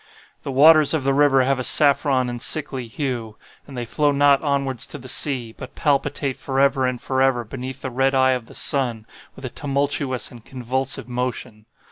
"The 0.41 0.51
waters 0.51 0.95
of 0.95 1.03
the 1.03 1.13
river 1.13 1.43
have 1.43 1.59
a 1.59 1.63
saffron 1.63 2.27
and 2.27 2.41
sickly 2.41 2.87
hue; 2.87 3.37
and 3.67 3.77
they 3.77 3.85
flow 3.85 4.11
not 4.11 4.41
onwards 4.43 4.87
to 4.87 4.97
the 4.97 5.07
sea, 5.07 5.51
but 5.55 5.75
palpitate 5.75 6.37
forever 6.37 6.87
and 6.87 6.99
forever 6.99 7.43
beneath 7.45 7.83
the 7.83 7.91
red 7.91 8.15
eye 8.15 8.31
of 8.31 8.47
the 8.47 8.55
sun 8.55 9.05
with 9.35 9.45
a 9.45 9.49
tumultuous 9.49 10.31
and 10.31 10.43
convulsive 10.43 11.07
motion. 11.07 11.67